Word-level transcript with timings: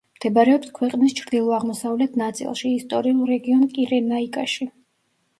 მდებარეობს 0.17 0.69
ქვეყნის 0.77 1.11
ჩრდილო-აღმოსავლეთ 1.17 2.15
ნაწილში, 2.21 2.71
ისტორიულ 2.77 3.27
რეგიონ 3.33 3.67
კირენაიკაში. 3.75 4.67